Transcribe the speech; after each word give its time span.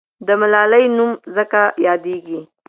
د 0.27 0.29
ملالۍ 0.41 0.85
نوم 0.95 1.11
ځکه 1.35 1.61
یاديږي. 1.87 2.39